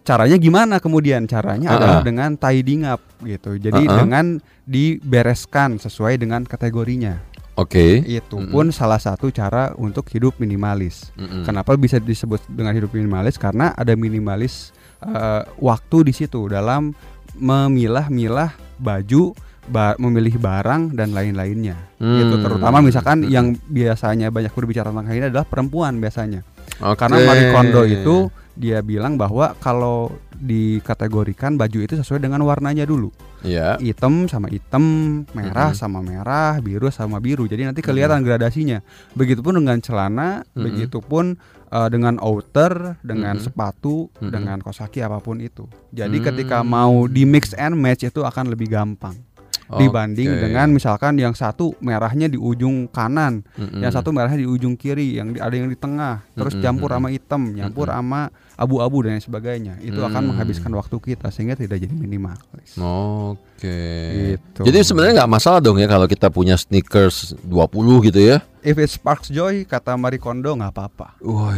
[0.00, 1.28] caranya gimana kemudian?
[1.28, 2.04] Caranya Ah, adalah ah.
[2.06, 3.58] dengan tidying up gitu.
[3.60, 3.96] Jadi Ah, ah.
[4.00, 4.26] dengan
[4.64, 7.20] dibereskan sesuai dengan kategorinya.
[7.54, 8.50] oke Itu Mm-mm.
[8.50, 11.14] pun salah satu cara untuk hidup minimalis.
[11.14, 11.46] Mm-mm.
[11.46, 13.38] Kenapa bisa disebut dengan hidup minimalis?
[13.38, 14.74] Karena ada minimalis
[15.06, 16.96] eh, waktu di situ dalam
[17.34, 19.34] memilah-milah baju,
[19.66, 21.76] ba- memilih barang dan lain-lainnya.
[21.96, 22.34] Gitu.
[22.36, 22.42] Hmm.
[22.42, 23.30] Terutama misalkan Hmm.
[23.30, 26.42] yang biasanya banyak berbicara tentang ini adalah perempuan biasanya.
[26.80, 26.98] Oke.
[26.98, 28.16] Karena Marie Kondo itu
[28.54, 33.10] dia bilang bahwa kalau dikategorikan baju itu sesuai dengan warnanya dulu.
[33.40, 34.82] ya Hitam sama hitam,
[35.32, 35.78] merah Mm-mm.
[35.78, 37.44] sama merah, biru sama biru.
[37.44, 38.80] Jadi nanti kelihatan gradasinya.
[39.12, 40.64] Begitupun dengan celana, Mm-mm.
[40.64, 41.36] begitupun
[41.68, 43.44] uh, dengan outer, dengan Mm-mm.
[43.44, 44.30] sepatu, Mm-mm.
[44.30, 45.68] dengan kosaki apa pun itu.
[45.90, 46.24] Jadi Mm.
[46.24, 49.14] ketika mau di mix and match itu akan lebih gampang
[49.64, 53.80] dibanding dengan misalkan yang satu merahnya di ujung kanan, Mm-mm.
[53.80, 56.92] yang satu merahnya di ujung kiri, yang di- ada yang di tengah, terus Mm-mm, campur
[56.92, 57.96] sama hitam, nyampur Mm-mm.
[57.98, 58.20] sama
[58.54, 59.74] abu-abu dan lain sebagainya.
[59.80, 60.28] Itu akan Mm.
[60.34, 62.74] menghabiskan waktu kita sehingga tidak jadi minimalis.
[62.76, 63.53] Oke.
[63.60, 64.60] Gitu.
[64.66, 68.38] Jadi sebenarnya nggak masalah dong ya kalau kita punya sneakers 20 gitu ya.
[68.64, 71.20] If it sparks joy, kata Marie Kondo nggak apa-apa.
[71.20, 71.52] Wah,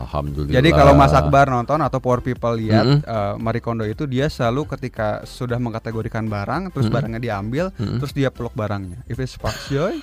[0.00, 0.56] alhamdulillah.
[0.56, 3.04] Jadi kalau Mas Akbar nonton atau Power People lihat Mm-mm.
[3.04, 6.96] eh, Marie Kondo itu dia selalu ketika sudah mengkategorikan barang, terus Mm-mm.
[6.96, 8.00] barangnya diambil, Mm-mm.
[8.00, 9.04] terus dia peluk barangnya.
[9.12, 10.00] If it sparks joy,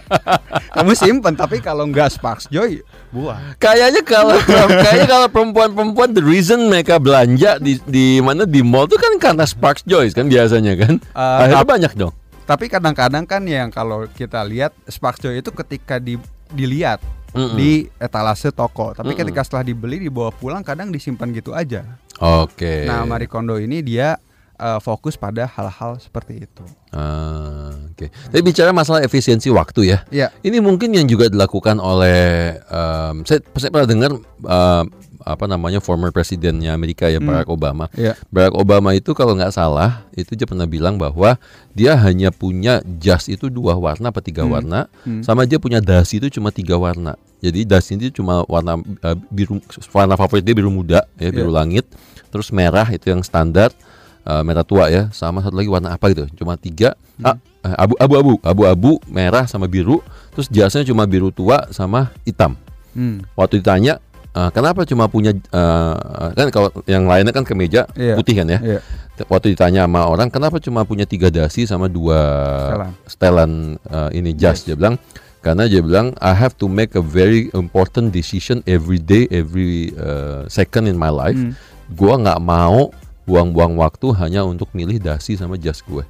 [0.80, 1.36] kamu simpen.
[1.36, 2.80] Tapi kalau nggak sparks joy,
[3.12, 3.36] buang.
[3.60, 4.40] Kayaknya kalau
[4.88, 9.44] kayaknya kalau perempuan-perempuan the reason mereka belanja di di mana di mall itu kan karena
[9.44, 10.94] Sparks Joy kan biasanya kan.
[11.14, 12.14] Akhirnya tap- banyak dong.
[12.48, 16.16] Tapi kadang-kadang kan yang kalau kita lihat sparks joy itu ketika di,
[16.48, 16.98] dilihat
[17.36, 17.60] Mm-mm.
[17.60, 18.96] di etalase toko.
[18.96, 19.20] Tapi Mm-mm.
[19.20, 21.84] ketika setelah dibeli dibawa pulang kadang disimpan gitu aja.
[22.18, 22.88] Oke.
[22.88, 24.16] Nah, Marie Kondo ini dia
[24.58, 26.64] eh, fokus pada hal-hal seperti itu.
[26.90, 28.10] Ah, Oke.
[28.10, 29.98] Tapi bicara masalah efisiensi waktu ya.
[30.08, 34.84] Ya, Ini mungkin yang juga dilakukan oleh em, saya, saya pernah dengar em,
[35.20, 37.28] apa namanya former presidennya Amerika ya Hmm.
[37.28, 37.90] Barack Obama.
[37.92, 38.14] ya.
[38.28, 41.36] Barack Obama itu kalau nggak salah itu dia pernah bilang bahwa
[41.70, 44.52] dia hanya punya jas itu dua warna apa tiga Hmm.
[44.54, 45.20] warna, Hmm.
[45.20, 47.18] sama dia punya dasi itu cuma tiga warna.
[47.38, 49.58] Jadi dasi itu cuma warna eh, biru,
[49.92, 51.84] warna favorit dia biru muda ya biru langit,
[52.30, 53.74] terus merah itu yang standar
[54.24, 56.96] eh, merah tua ya, sama satu lagi warna apa gitu, cuma tiga.
[57.20, 60.00] Ah, eh, abu abu abu abu abu merah sama biru,
[60.32, 62.54] terus jasnya cuma biru tua sama hitam.
[62.96, 63.22] Hmm.
[63.34, 63.98] Waktu ditanya
[64.34, 68.14] eh, kenapa cuma punya eh, kan kalau yang lainnya kan kemeja Iya.
[68.16, 68.58] putih kan ya.
[68.58, 68.80] Iya.
[69.26, 72.18] Waktu ditanya sama orang kenapa cuma punya tiga dasi sama dua
[72.70, 72.90] Setelan.
[73.10, 73.52] setelan
[73.82, 74.94] eh, ini jas dia bilang
[75.42, 80.46] karena dia bilang I have to make a very important decision every day every eh,
[80.46, 81.34] second in my life.
[81.34, 81.54] Hmm.
[81.94, 82.94] Gua nggak mau
[83.28, 86.00] buang-buang waktu hanya untuk milih dasi sama jas gue.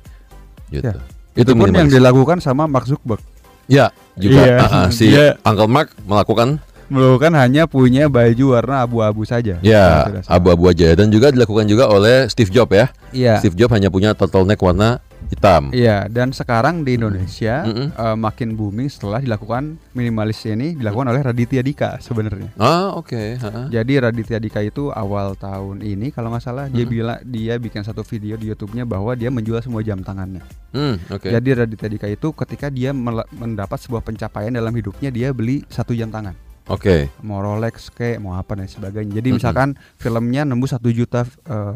[0.71, 0.87] Gitu.
[0.87, 1.03] Ya.
[1.35, 3.19] Itu pun yang dilakukan sama Mark Zuckerberg.
[3.67, 8.81] Ya, juga Iya, ah, ah, si dia- Uncle Mark melakukan Melakukan hanya punya baju warna
[8.81, 9.61] abu-abu saja.
[9.61, 10.41] Ya salah.
[10.41, 12.87] abu-abu aja dan juga dilakukan juga oleh Steve Jobs ya.
[13.13, 13.35] Iya.
[13.45, 14.97] Steve Jobs hanya punya turtleneck warna
[15.29, 15.75] hitam.
[15.75, 17.89] Iya, dan sekarang di Indonesia Mm-mm.
[17.93, 22.55] eh, makin booming setelah dilakukan minimalis ini dilakukan oleh Raditya Dika sebenarnya.
[22.57, 23.37] Ah, oke.
[23.43, 23.67] ha-ha.
[23.69, 26.95] Jadi Raditya Dika itu awal tahun ini kalau nggak salah dia Mm-mm.
[26.95, 30.41] bilang dia bikin satu video di YouTube-nya bahwa dia menjual semua jam tangannya.
[30.71, 31.29] Hmm, oke.
[31.29, 36.09] Jadi Raditya Dika itu ketika dia mendapat sebuah pencapaian dalam hidupnya dia beli satu jam
[36.09, 36.37] tangan.
[36.69, 37.09] Oke.
[37.25, 39.17] Mau Rolex kayak mau apa dan sebagainya.
[39.17, 39.41] Jadi Mm-mm.
[39.41, 41.75] misalkan filmnya nembus satu juta eh,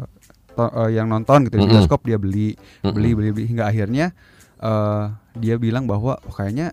[0.53, 4.13] to- eh, yang nonton gitu di bioskop dia beli beli beli beli hingga akhirnya
[4.57, 5.03] eh,
[5.35, 6.71] dia bilang bahwa oh, kayaknya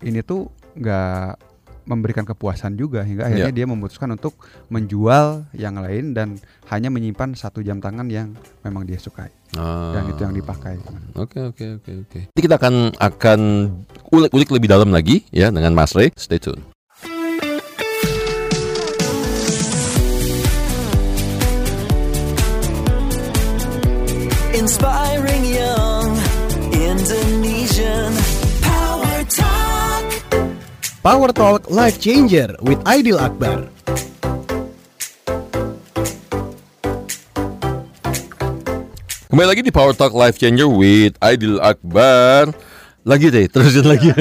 [0.00, 1.36] ini tuh nggak
[1.82, 3.56] memberikan kepuasan juga hingga akhirnya Iya.
[3.56, 4.38] dia memutuskan untuk
[4.70, 8.30] menjual yang lain dan hanya menyimpan satu jam tangan yang
[8.62, 9.28] memang dia sukai.
[9.50, 9.90] Ah.
[9.90, 10.78] dan itu yang dipakai.
[11.18, 12.20] Oke oke oke oke.
[12.30, 13.40] Nanti kita akan akan
[14.06, 16.14] ulik-ulik lebih dalam lagi ya dengan Mas Ray.
[16.14, 16.62] Stay tune.
[24.60, 26.20] Inspiring young
[26.76, 28.12] Indonesian
[28.60, 30.04] Power Talk.
[31.00, 33.72] Power Talk Life Changer with Aidil Akbar.
[39.32, 42.52] Kembali lagi di Power Talk Life Changer with Aidil Akbar.
[43.00, 44.12] Lagi deh, terusin lagi.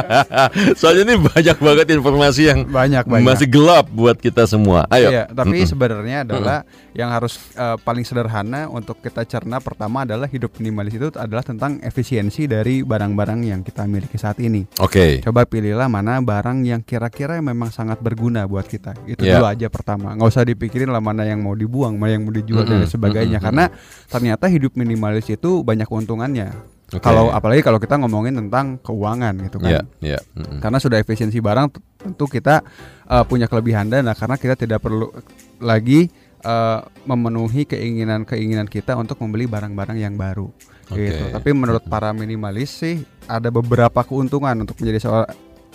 [0.80, 3.20] Soalnya ini banyak banget informasi yang Banyak banyak.
[3.22, 4.88] masih gelap buat kita semua.
[4.88, 5.12] Ayo.
[5.12, 5.68] Iya, tapi Mm-mm.
[5.68, 11.12] sebenarnya adalah yang harus eh, paling sederhana untuk kita cerna pertama adalah hidup minimalis itu
[11.12, 14.64] adalah tentang efisiensi dari barang-barang yang kita miliki saat ini.
[14.78, 15.20] Oke.
[15.20, 18.96] Coba pilihlah mana barang yang kira-kira memang sangat berguna buat kita.
[19.04, 19.36] Itu Iya.
[19.36, 20.16] dulu aja pertama.
[20.16, 22.90] Nggak usah dipikirin lah mana yang mau dibuang, mana yang mau dijual dan Mm-mm, lain
[22.90, 23.36] sebagainya.
[23.36, 23.64] mm-mm, Karena
[24.06, 26.72] ternyata hidup minimalis itu banyak keuntungannya.
[26.94, 27.02] Oke.
[27.02, 29.70] Kalau apalagi kalau kita ngomongin tentang keuangan gitu kan.
[29.70, 30.20] Iya, iya.
[30.38, 30.62] Mm-mm.
[30.62, 32.62] Karena sudah efisiensi barang tentu kita
[33.10, 35.10] uh, punya kelebihan dana karena kita tidak perlu
[35.58, 36.06] lagi
[36.46, 40.48] uh, memenuhi keinginan-keinginan kita untuk membeli barang-barang yang baru
[40.92, 41.02] Oke.
[41.02, 41.24] gitu.
[41.34, 45.28] Tapi menurut para minimalis sih ada beberapa keuntungan untuk menjadi seorang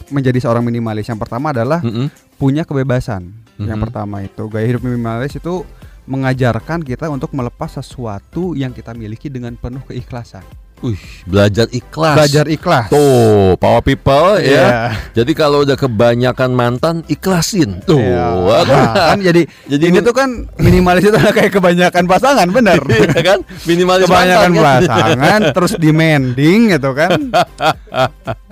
[0.09, 1.11] menjadi seorang minimalis.
[1.11, 2.07] Yang pertama adalah Mm-mm.
[2.39, 3.35] punya kebebasan.
[3.59, 3.83] Yang Mhm.
[3.91, 5.67] pertama itu gaya hidup minimalis itu
[6.07, 10.41] mengajarkan kita untuk melepas sesuatu yang kita miliki dengan penuh keikhlasan.
[10.79, 12.15] Wih, belajar ikhlas.
[12.15, 12.87] Belajar ikhlas.
[12.87, 14.47] Tuh, power people ya.
[14.47, 14.67] Iya.
[15.11, 17.83] Jadi kalau udah kebanyakan mantan, ikhlasin.
[17.83, 17.99] Tuh.
[17.99, 18.63] Iya.
[18.63, 22.79] Nah, kan jadi Jadi ini tuh kan minimalis itu kayak kebanyakan pasangan bener
[23.15, 23.39] Iya kan?
[23.67, 24.63] Minimalis kebanyakan mantan, kan?
[24.63, 27.11] pasangan terus demanding gitu kan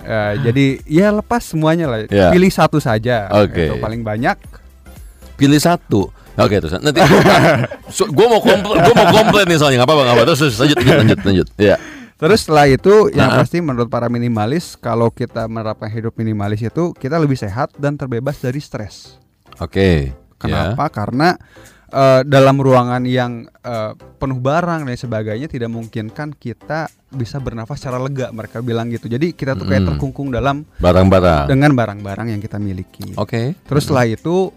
[0.04, 2.32] Ya, jadi ya lepas semuanya lah Ya.
[2.32, 3.68] pilih satu saja Oke.
[3.68, 3.74] gitu.
[3.82, 4.36] paling banyak
[5.38, 6.10] Pilih satu.
[6.34, 6.98] Oke terus nanti
[7.90, 10.76] so, gue mau komplain, gue mau komplain nih soalnya nggak apa-apa nggak apa terus, lanjut
[10.78, 11.46] lanjut lanjut lanjut.
[11.58, 11.76] Ya.
[12.18, 13.38] Terus setelah itu yang Nah.
[13.40, 18.42] pasti menurut para minimalis kalau kita menerapkan hidup minimalis itu kita lebih sehat dan terbebas
[18.42, 19.16] dari stres
[19.58, 20.14] Oke.
[20.38, 20.86] Kenapa?
[20.86, 21.34] Karena
[21.90, 27.98] eh, dalam ruangan yang eh, penuh barang dan sebagainya tidak memungkinkan kita bisa bernafas secara
[27.98, 28.30] lega.
[28.30, 29.10] Mereka bilang gitu.
[29.10, 30.62] Jadi kita tuh kayak terkungkung dalam.
[30.78, 31.50] Barang-barang.
[31.50, 33.18] dengan barang-barang yang kita miliki.
[33.18, 33.58] Oke.
[33.66, 34.54] Terus setelah itu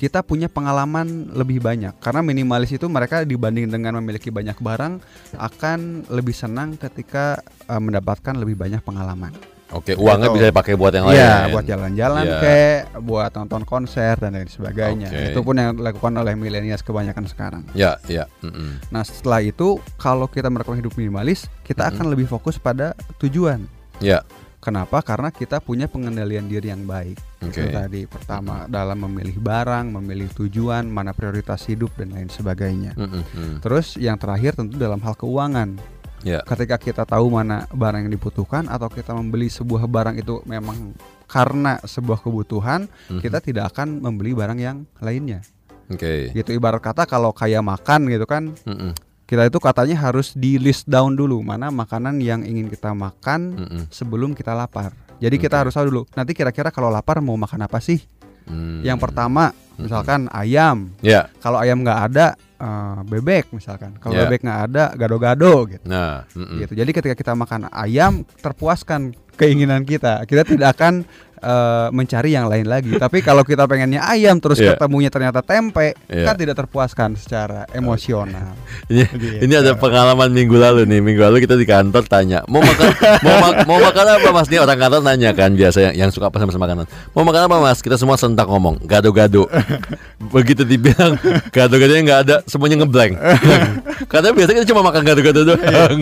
[0.00, 4.96] kita punya pengalaman lebih banyak karena minimalis itu mereka dibanding dengan memiliki banyak barang
[5.36, 7.36] akan lebih senang ketika
[7.68, 9.36] eh, mendapatkan lebih banyak pengalaman.
[9.70, 10.36] Oke, uangnya Gitu.
[10.40, 11.14] bisa dipakai buat yang lain.
[11.14, 12.38] Iya, buat jalan-jalan Iya.
[12.42, 15.14] kayak buat nonton konser dan lain sebagainya.
[15.14, 15.30] Oke.
[15.30, 17.62] Itu pun yang dilakukan oleh milenials kebanyakan sekarang.
[17.70, 18.26] Ya, ya.
[18.42, 18.82] Mm-mm.
[18.90, 22.02] Nah, setelah itu kalau kita melakukan hidup minimalis, kita Mm-mm.
[22.02, 23.62] akan lebih fokus pada tujuan.
[24.02, 24.26] Ya.
[24.60, 25.00] Kenapa?
[25.00, 27.16] Karena kita punya pengendalian diri yang baik.
[27.40, 27.64] Oke.
[27.64, 32.92] Itu tadi pertama dalam memilih barang, memilih tujuan, mana prioritas hidup dan lain sebagainya.
[32.92, 33.64] Mm-mm.
[33.64, 35.80] Terus yang terakhir tentu dalam hal keuangan.
[36.20, 36.44] Ya.
[36.44, 40.92] Ketika kita tahu mana barang yang dibutuhkan atau kita membeli sebuah barang itu memang
[41.24, 43.20] karena sebuah kebutuhan, Mhm.
[43.24, 45.40] kita tidak akan membeli barang yang lainnya.
[45.88, 46.36] Oke.
[46.36, 48.92] Gitu ibarat kata kalau kayak makan gitu kan, Mm-mm.
[49.30, 53.82] Kita itu katanya harus di list down dulu mana makanan yang ingin kita makan Mm-mm.
[53.86, 54.90] sebelum kita lapar.
[55.22, 55.60] Jadi kita Oke.
[55.62, 56.02] harus tahu dulu.
[56.18, 58.02] Nanti kira-kira kalau lapar mau makan apa sih?
[58.50, 58.82] Mm.
[58.82, 60.90] Yang pertama, misalkan ayam.
[60.98, 61.30] Ya.
[61.38, 63.94] Kalau ayam nggak ada, eh, bebek misalkan.
[64.02, 64.26] Kalau Ya.
[64.26, 65.84] bebek nggak ada, gado-gado gitu.
[65.86, 66.26] Nah.
[66.34, 66.66] mm-mm.
[66.66, 66.72] gitu.
[66.74, 70.26] Jadi ketika kita makan ayam terpuaskan keinginan kita.
[70.26, 71.06] Kita tidak akan
[71.40, 72.92] eh, mencari yang lain lagi.
[72.94, 74.76] Tapi kalau kita pengennya ayam terus Iya.
[74.76, 76.24] ketemunya ternyata tempe, Iya.
[76.24, 78.52] kan tidak terpuaskan secara emosional.
[78.90, 79.36] Ini, Gitu.
[79.42, 81.00] ini ada pengalaman minggu lalu nih.
[81.00, 82.88] Minggu lalu kita di kantor tanya, mau makan
[83.20, 84.46] mau, ma- mau makan apa mas?
[84.46, 86.84] Nih orang kantor nanya kan biasa yang, yang suka apa sama makanan.
[87.10, 87.78] Mau makan apa mas?
[87.80, 89.48] Kita semua sentak ngomong gado-gado.
[90.34, 91.16] Begitu dibilang
[91.48, 93.16] gado-gado nggak ada, semuanya ngeblank.
[94.12, 95.98] Karena biasanya kita cuma makan gado-gado doang.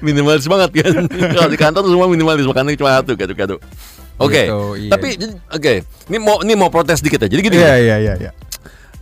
[0.00, 1.06] minimalis banget kan.
[1.06, 3.56] Kalau di kantor semua minimalis makannya cuma satu gado-gado.
[4.18, 4.90] Oke, Gitu, iya.
[4.90, 5.08] tapi
[5.48, 5.72] oke,
[6.06, 7.28] ini mau ini mau protes dikit ya.
[7.28, 8.30] Jadi gini, Iya iya iya iya.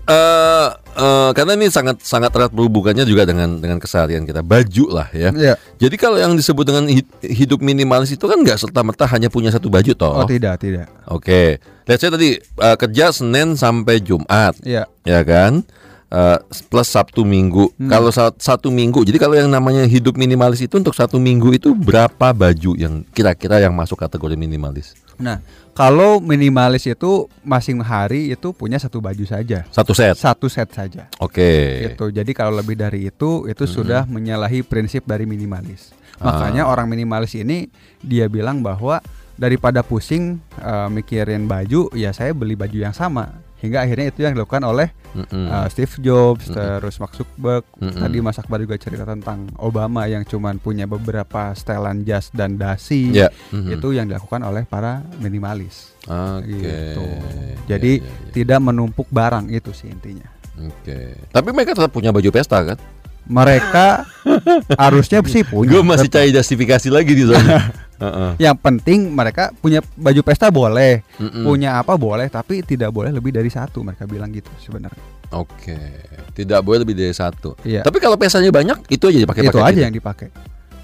[0.07, 5.09] eh eh, karena ini sangat sangat erat berhubungannya juga dengan dengan keseharian kita baju lah
[5.11, 5.33] ya.
[5.33, 5.55] Iya.
[5.79, 9.51] Jadi kalau yang disebut dengan hi- hidup minimalis itu kan nggak serta merta hanya punya
[9.51, 10.15] satu baju toh.
[10.17, 10.87] Oh, tidak tidak.
[11.07, 14.87] Oke, let's say tadi eh, kerja Senin sampai Jumat, Iya.
[15.03, 15.67] ya kan?
[16.07, 16.39] Eh,
[16.71, 17.67] plus Sabtu Minggu.
[17.75, 17.91] Hmm.
[17.91, 21.75] Kalau sa- satu Minggu, jadi kalau yang namanya hidup minimalis itu untuk satu Minggu itu
[21.75, 24.95] berapa baju yang kira-kira yang masuk kategori minimalis?
[25.17, 25.41] Nah,
[25.77, 29.65] kalau minimalis itu masing hari itu punya satu baju saja.
[29.69, 30.17] Satu set.
[30.17, 31.09] Satu set saja.
[31.21, 31.85] Oke.
[31.93, 32.13] Gitu.
[32.13, 35.93] Jadi kalau lebih dari itu itu sudah menyalahi prinsip dari minimalis.
[36.17, 36.33] Ah.
[36.33, 37.69] Makanya orang minimalis ini
[38.01, 39.05] dia bilang bahwa
[39.37, 43.46] daripada pusing eh, mikirin baju, ya saya beli baju yang sama.
[43.57, 45.49] Hingga akhirnya itu yang dilakukan oleh Mm-mm.
[45.49, 46.57] uh, Steve Jobs, Mm-mm.
[46.57, 47.65] terus Mark Zuckerberg.
[47.81, 48.01] Mm-mm.
[48.05, 53.17] Tadi Mas Akbar juga cerita tentang Obama yang cuman punya beberapa setelan jas dan dasi.
[53.17, 53.33] Ya.
[53.53, 53.81] Mhm.
[53.81, 55.97] Itu yang dilakukan oleh para minimalis.
[56.05, 56.53] Oke.
[56.53, 57.03] Gitu.
[57.03, 58.33] Ya, Jadi ya, ya.
[58.37, 60.29] tidak menumpuk barang itu sih intinya.
[60.61, 61.17] Oke.
[61.33, 62.79] Tapi mereka tetap punya baju pesta kan?
[63.27, 64.07] Mereka
[64.85, 65.73] harusnya sih punya.
[65.75, 67.73] Gue masih cari justifikasi lagi di sana.
[67.97, 68.31] Heeh.
[68.37, 71.45] Yang penting mereka punya baju pesta boleh, Mm-mm.
[71.49, 73.81] punya apa boleh, tapi tidak boleh lebih dari satu.
[73.81, 75.01] Mereka bilang gitu sebenarnya.
[75.33, 75.75] Oke.
[76.37, 77.57] Tidak boleh lebih dari satu.
[77.65, 77.83] Iya.
[77.83, 79.43] Tapi kalau pestanya banyak, itu aja dipakai.
[79.49, 80.29] itu aja yang dipakai.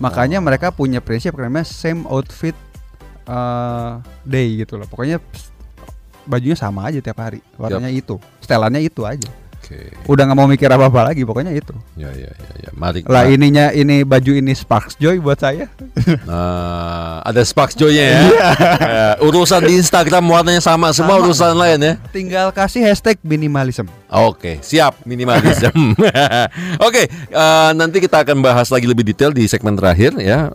[0.01, 0.45] Makanya Oh.
[0.45, 2.57] mereka punya prinsip namanya same outfit
[3.29, 4.89] uh, day gitu loh.
[4.89, 5.21] Pokoknya
[6.27, 7.39] bajunya sama aja tiap hari.
[7.55, 9.31] Warnanya itu, setelannya itu aja.
[9.73, 9.89] Oke.
[10.05, 11.73] Udah nggak mau mikir apa apa lagi, pokoknya itu.
[11.97, 12.71] Ya ya ya ya.
[12.77, 13.01] Mari.
[13.09, 15.69] Lah ininya ini baju ini Sparks Joy buat saya.
[16.23, 18.21] Nah, ada Sparks Joy-nya ya.
[18.93, 21.25] Ya, urusan di Instagram warnanya sama, semua Sama.
[21.25, 21.93] urusan lain ya.
[22.13, 23.89] Tinggal kasih hashtag minimalism.
[24.13, 25.97] Oke, siap minimalism.
[26.87, 30.53] Oke, eh, nanti kita akan bahas lagi lebih detail di segmen terakhir ya.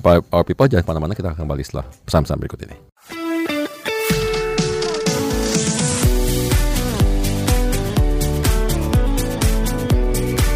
[0.00, 2.93] Power Power People jangan ke mana-mana, kita akan kembali setelah pesan-pesan berikut ini.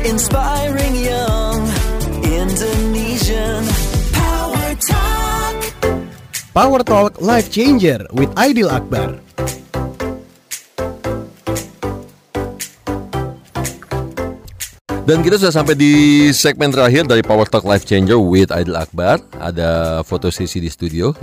[0.08, 1.60] Inspiring young
[2.24, 3.60] Indonesian
[4.16, 5.56] Power Talk.
[6.56, 9.20] Power Talk Life Changer with Aidil Akbar.
[15.08, 15.92] Dan kita sudah sampai di
[16.36, 19.16] segmen terakhir dari Power Talk Life Changer with Aidil Akbar.
[19.40, 21.16] Ada foto sesi di studio.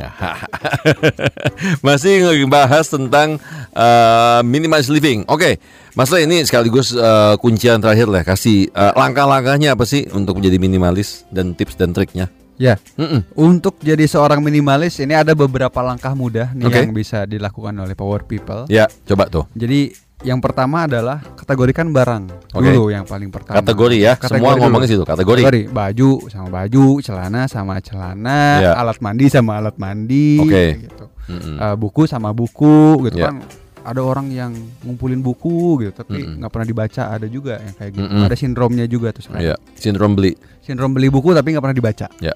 [1.86, 3.38] Masih ngebahas tentang
[3.78, 5.22] uh, minimalis living.
[5.30, 5.62] Oke,
[5.94, 8.26] Mas Le, ini sekaligus uh, kuncian terakhir lah.
[8.26, 12.26] Kasih uh, langkah-langkahnya apa sih untuk menjadi minimalis dan tips dan triknya.
[12.58, 13.22] Ya, Mm-mm.
[13.38, 16.80] untuk jadi seorang minimalis ini ada beberapa langkah mudah nih Oke.
[16.82, 18.66] yang bisa dilakukan oleh power people.
[18.66, 19.46] Ya, coba tuh.
[19.54, 19.94] Jadi
[20.24, 22.24] yang pertama adalah kategorikan barang
[22.54, 22.72] Oke.
[22.72, 23.60] dulu yang paling pertama.
[23.60, 24.14] Kategori ya.
[24.16, 24.24] Semua
[24.56, 24.96] Kategori ngomongnya dulu.
[24.96, 25.04] situ.
[25.04, 25.42] Kategori.
[25.44, 28.72] Kategori baju sama baju, celana sama celana, Ya.
[28.80, 30.66] alat mandi sama alat mandi, Oke.
[30.88, 31.06] gitu.
[31.26, 31.56] Mm-mm.
[31.58, 33.34] Eh, buku sama buku, gitu Ya.
[33.34, 33.44] kan.
[33.86, 34.50] Ada orang yang
[34.82, 37.02] ngumpulin buku gitu, tapi nggak pernah dibaca.
[37.12, 38.08] Ada juga yang kayak gitu.
[38.08, 38.26] Mm-mm.
[38.26, 39.22] Ada sindromnya juga tuh.
[39.22, 39.54] sebenarnya.
[39.54, 40.34] Ya, sindrom beli.
[40.62, 42.08] Sindrom beli buku tapi nggak pernah dibaca.
[42.18, 42.34] Ya.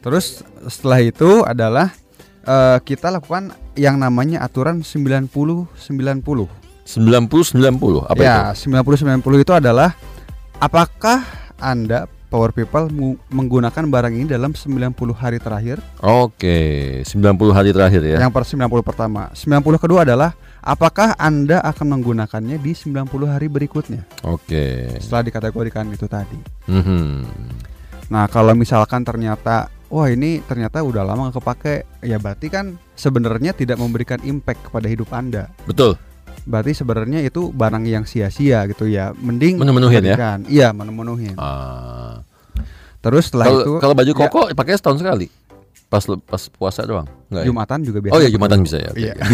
[0.00, 1.92] Terus setelah itu adalah
[2.40, 6.48] eh, kita lakukan yang namanya aturan 90 90.
[6.90, 8.66] 90-90 apa ya, itu?
[8.66, 9.94] 90 90 itu adalah
[10.58, 11.22] apakah
[11.62, 12.86] Anda Power People
[13.30, 15.82] menggunakan barang ini dalam 90 hari terakhir?
[16.02, 18.22] Oke, 90 hari terakhir ya.
[18.22, 19.30] Yang per 90 pertama.
[19.34, 24.06] 90 kedua adalah apakah Anda akan menggunakannya di 90 hari berikutnya?
[24.22, 24.94] Oke.
[25.02, 26.38] Setelah dikategorikan itu tadi.
[26.70, 27.26] Mhm.
[28.10, 31.74] Nah, kalau misalkan ternyata wah ini ternyata udah lama nggak kepake,
[32.06, 35.50] ya berarti kan sebenarnya tidak memberikan impact kepada hidup Anda.
[35.66, 35.98] Betul.
[36.48, 39.12] Berarti sebenarnya itu barang yang sia-sia gitu ya.
[39.16, 40.16] Mending Menemenuhin ya?
[40.48, 41.36] Iya, menemenuhin.
[41.36, 42.24] Ah.
[43.00, 45.26] Terus setelah Kalau itu kalau baju ya, koko pakai setahun sekali.
[45.90, 47.08] Pas pas puasa doang.
[47.32, 47.46] Enggak ya?
[47.50, 48.14] Jumatan juga biasa.
[48.14, 48.90] Oh ya Jumatan bisa ya.
[48.94, 49.12] Oke, Iya.
[49.16, 49.24] oke.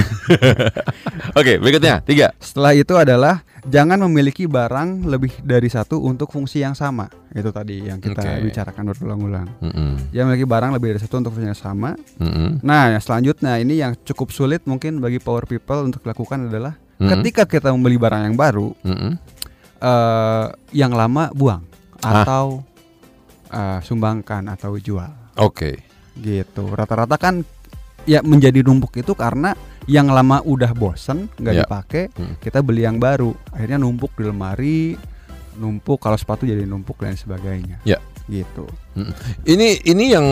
[1.43, 2.33] Oke, berikutnya tiga.
[2.41, 7.13] Setelah itu adalah jangan memiliki barang lebih dari satu untuk fungsi yang sama.
[7.35, 8.49] Itu tadi yang kita Oke.
[8.49, 9.49] bicarakan berulang-ulang.
[9.61, 10.15] Mm-mm.
[10.17, 11.91] Jangan memiliki barang lebih dari satu untuk fungsi yang sama.
[12.17, 12.65] Mm-mm.
[12.65, 17.11] Nah, yang selanjutnya ini yang cukup sulit mungkin bagi power people untuk dilakukan adalah Mm-mm.
[17.13, 19.13] ketika kita membeli barang yang baru, Mm-mm.
[19.77, 21.63] eh yang lama buang
[22.01, 22.23] Ah.
[22.23, 22.61] atau
[23.47, 25.09] eh, sumbangkan atau jual.
[25.37, 25.81] Oke.
[26.15, 26.65] Gitu.
[26.67, 27.45] Rata-rata kan
[28.05, 29.53] ya menjadi numpuk itu karena
[29.85, 31.61] yang lama udah bosen nggak Ya.
[31.63, 32.35] dipakai, Hmm.
[32.39, 33.35] kita beli yang baru.
[33.51, 34.81] Akhirnya numpuk di lemari,
[35.55, 37.79] numpuk kalau sepatu jadi numpuk dan sebagainya.
[37.83, 38.03] Ya.
[38.27, 38.67] Gitu.
[39.47, 40.27] Ini ini yang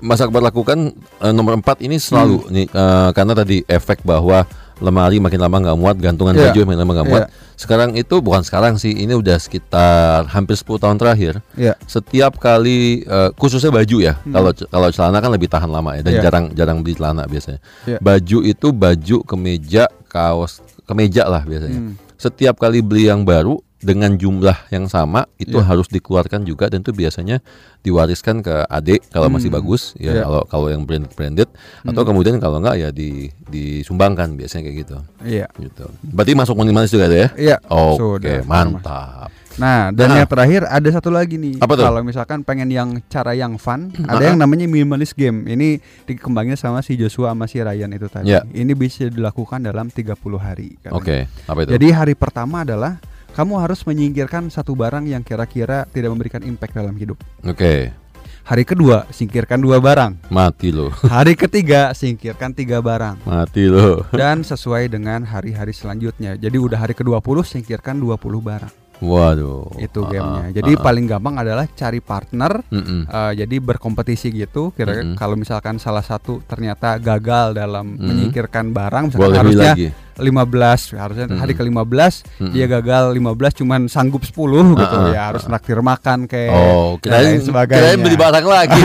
[0.00, 2.50] Mas Akbar lakukan eh, nomor empat ini selalu Hmm.
[2.50, 4.42] nih eh, karena tadi efek bahwa
[4.80, 6.50] lemari makin lama nggak muat, gantungan Iya.
[6.50, 7.24] baju makin lama nggak muat.
[7.54, 11.44] Sekarang itu bukan sekarang sih, ini udah sekitar hampir 10 tahun terakhir.
[11.54, 11.76] Iya.
[11.84, 14.16] Setiap kali eh, khususnya baju ya.
[14.24, 14.32] Hmm.
[14.32, 16.22] Kalau kalau celana kan lebih tahan lama ya dan Iya.
[16.24, 17.60] jarang jarang beli celana biasanya.
[17.84, 17.98] Iya.
[18.00, 21.80] Baju itu baju, kemeja, kaos, kemeja lah biasanya.
[21.80, 21.94] Hmm.
[22.16, 25.64] Setiap kali beli yang baru dengan jumlah yang sama itu Iya.
[25.64, 27.40] harus dikeluarkan juga dan itu biasanya
[27.80, 29.56] diwariskan ke adik kalau masih Hmm.
[29.56, 30.22] bagus ya Iya.
[30.24, 31.48] kalau kalau yang branded branded
[31.82, 32.08] atau Hmm.
[32.12, 35.46] kemudian kalau enggak ya di disumbangkan biasanya kayak gitu Iya.
[35.56, 37.56] gitu berarti masuk minimalis juga tuh ya Iya.
[37.66, 40.16] oke Sudah, mantap Nah, dan Nah.
[40.22, 41.60] yang terakhir ada satu lagi nih.
[41.60, 41.84] Apa tuh?
[41.84, 44.16] Kalau misalkan pengen yang cara yang fun, Ah.
[44.16, 45.44] ada yang namanya minimalist game.
[45.44, 48.30] Ini dikembangin sama si Joshua sama si Ryan itu tadi.
[48.30, 48.40] Ya.
[48.46, 50.78] Ini bisa dilakukan dalam 30 hari.
[50.88, 53.02] oke apa itu Jadi hari pertama adalah
[53.34, 57.18] kamu harus menyingkirkan satu barang yang kira-kira tidak memberikan impact dalam hidup.
[57.46, 57.94] oke
[58.40, 60.26] Hari kedua singkirkan dua barang.
[60.32, 63.22] Mati lo, Hari ketiga singkirkan tiga barang.
[63.22, 64.08] mati lo.
[64.10, 66.34] Dan sesuai dengan hari-hari selanjutnya.
[66.34, 68.79] Jadi udah hari ke-20 singkirkan 20 barang.
[69.00, 69.64] Waduh.
[69.76, 70.44] Itu gamenya.
[70.44, 70.82] ah, Jadi ah, ah.
[70.82, 73.00] paling gampang adalah cari partner Mm-mm.
[73.02, 74.70] Eh, jadi berkompetisi gitu.
[74.70, 75.16] Kira Mm-mm.
[75.16, 78.02] kalau misalkan salah satu ternyata gagal dalam Mm.
[78.02, 79.88] menyingkirkan barang, misalkan Boleh harusnya lagi.
[80.14, 81.72] 15, harusnya hari Mm-mm.
[81.72, 82.52] ke-15 Mm-mm.
[82.52, 83.24] dia gagal 15
[83.56, 84.36] cuman sanggup 10
[84.76, 87.80] gitu Ah, ah, ya, harus naktir makan kayak Oh, dan lain kirain, sebagainya.
[87.80, 88.82] kirain beli barang lagi.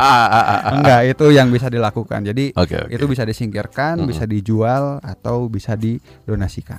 [0.76, 2.20] Enggak, itu yang bisa dilakukan.
[2.22, 2.92] Jadi Oke, oke.
[2.92, 4.08] itu bisa disingkirkan, Mm-mm.
[4.08, 6.78] bisa dijual atau bisa didonasikan.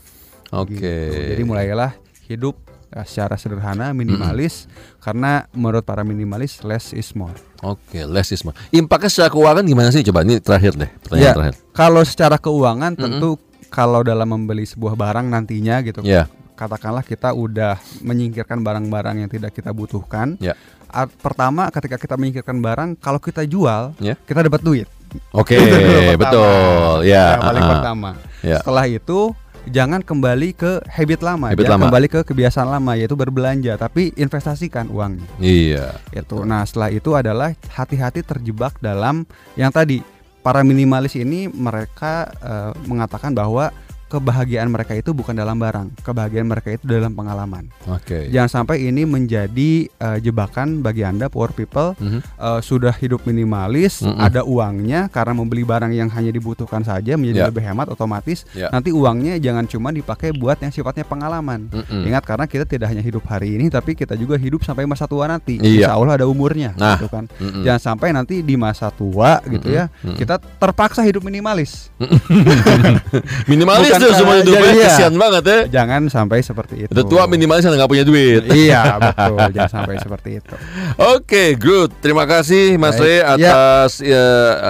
[0.54, 0.76] Oke.
[0.76, 1.18] Gitu.
[1.32, 1.92] Jadi mulailah
[2.32, 2.56] hidup
[2.90, 4.66] eh, secara sederhana, minimalis
[4.98, 7.36] karena menurut para minimalis less is more.
[7.62, 8.56] Oke, less is more.
[8.70, 10.02] Impaknya secara keuangan gimana sih?
[10.02, 11.56] Coba ini terakhir deh, pertanyaan Ya, terakhir.
[11.72, 13.36] kalau secara keuangan tentu
[13.68, 16.02] kalau dalam membeli sebuah barang nantinya gitu.
[16.02, 20.38] Ya, Katakanlah kita udah menyingkirkan barang-barang yang tidak kita butuhkan.
[20.38, 20.54] Ya.
[20.86, 24.14] Art- pertama ketika kita menyingkirkan barang, kalau kita jual, Ya.
[24.20, 24.86] kita dapat duit.
[25.32, 26.20] oke, pertama.
[26.20, 26.96] betul.
[27.04, 27.72] Ya, Yang paling ah.
[27.72, 28.10] pertama.
[28.42, 28.58] Ya.
[28.60, 29.20] Setelah itu
[29.70, 31.86] jangan kembali ke habit lama, Habit jangan lama.
[31.90, 35.28] kembali ke kebiasaan lama yaitu berbelanja, tapi investasikan uangnya.
[35.38, 36.02] Iya.
[36.16, 36.42] Itu.
[36.42, 40.02] Nah, setelah itu adalah hati-hati terjebak dalam yang tadi
[40.42, 43.70] para minimalis ini mereka eh, mengatakan bahwa
[44.12, 47.72] kebahagiaan mereka itu bukan dalam barang, kebahagiaan mereka itu dalam pengalaman.
[47.88, 48.28] Oke.
[48.28, 52.20] Jangan sampai ini menjadi eh, jebakan bagi Anda poor people Mhm.
[52.20, 54.20] eh, sudah hidup minimalis, Mm-mm.
[54.20, 57.48] ada uangnya karena membeli barang yang hanya dibutuhkan saja menjadi Ya.
[57.48, 58.44] lebih hemat otomatis.
[58.52, 58.68] Ya.
[58.68, 61.72] Nanti uangnya jangan cuma dipakai buat yang sifatnya pengalaman.
[61.72, 62.04] Mm-mm.
[62.06, 65.24] Ingat karena kita tidak hanya hidup hari ini tapi kita juga hidup sampai masa tua
[65.24, 65.56] nanti.
[65.56, 65.88] Iya.
[65.88, 66.98] Insya Allah ada umurnya Nah.
[66.98, 67.30] gitu kan.
[67.32, 67.64] Mm-mm.
[67.64, 69.78] Jangan sampai nanti di masa tua gitu Mm-mm.
[69.78, 70.18] ya, Mm-mm.
[70.18, 71.88] kita terpaksa hidup minimalis.
[73.46, 74.86] Minimalis Bukan tuh semua karena- hidupnya iya, iya.
[74.90, 75.60] kesian banget ya.
[75.70, 76.92] Jangan sampai seperti itu.
[76.92, 78.42] Udah tua minimalis nggak punya duit.
[78.66, 79.38] iya, betul.
[79.54, 80.54] Jangan sampai seperti itu.
[80.98, 81.94] Oke, good.
[82.00, 82.98] Terima kasih Mas.
[82.98, 83.38] Re Ya.
[83.38, 84.26] atas ya,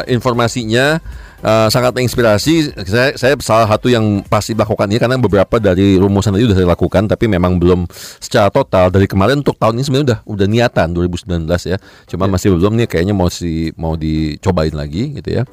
[0.06, 1.00] informasinya.
[1.41, 2.70] Eh, sangat menginspirasi.
[2.86, 6.70] Saya, saya salah satu yang pasti melakukan ini karena beberapa dari rumusan tadi sudah saya
[6.70, 7.89] lakukan, tapi memang belum
[8.22, 11.82] secara total dari kemarin untuk tahun ini sebenarnya udah udah niatan 2019 ya.
[12.06, 15.44] Cuma masih belum nih kayaknya mau si mau dicobain lagi gitu ya.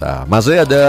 [0.00, 0.84] Nah, Mas Re ada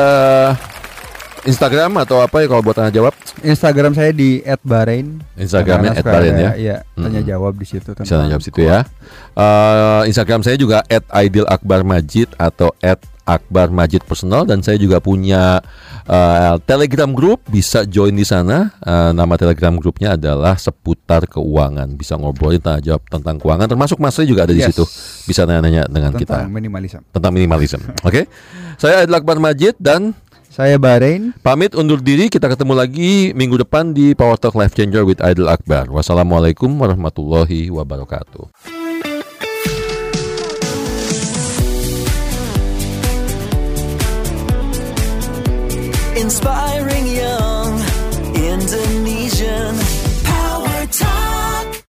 [1.46, 3.14] Instagram atau apa ya kalau buat tanya jawab?
[3.40, 5.22] Instagram saya di @barain.
[5.38, 6.52] Instagramnya suka @barain ya?
[6.58, 8.82] Iya, tanya jawab di situ Bisa tanya jawab situ ya.
[9.32, 12.74] Eh, Instagram saya juga @aidilakbarmajid atau
[13.26, 15.62] @akbarmajid personal dan saya juga punya
[16.06, 18.70] eh, Telegram group bisa join di sana.
[18.78, 21.94] Eh, nama Telegram grupnya adalah seputar keuangan.
[21.94, 24.74] Bisa ngobrolin tanya jawab tentang keuangan termasuk Mas Ray juga ada di Yes.
[24.74, 24.86] situ.
[25.26, 27.02] Bisa nanya-nanya dengan tentang kita minimalism.
[27.10, 27.82] tentang minimalism.
[28.08, 28.30] Oke.
[28.78, 30.14] Saya Aidil Akbar Majid dan
[30.56, 31.36] Saya Barain.
[31.44, 32.32] pamit undur diri.
[32.32, 35.92] Kita ketemu lagi minggu depan di Power Talk Life Changer with Aidil Akbar.
[35.92, 38.48] Wassalamualaikum warahmatullahi wabarakatuh.
[46.16, 47.15] Inspiring